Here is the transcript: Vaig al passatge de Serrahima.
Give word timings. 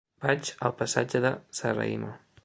Vaig 0.21 0.47
al 0.69 0.71
passatge 0.79 1.21
de 1.25 1.31
Serrahima. 1.59 2.11